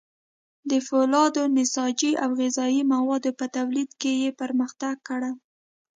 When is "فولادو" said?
0.87-1.43